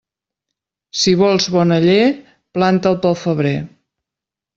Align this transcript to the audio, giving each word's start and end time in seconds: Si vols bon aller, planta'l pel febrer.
Si 1.01 1.11
vols 1.19 1.45
bon 1.55 1.73
aller, 1.75 1.97
planta'l 2.59 2.97
pel 3.05 3.19
febrer. 3.25 3.53